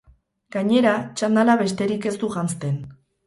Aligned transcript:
Gainera, 0.55 0.93
txandala 1.19 1.57
besterik 1.61 2.09
ez 2.13 2.17
du 2.25 2.31
janzten. 2.39 2.81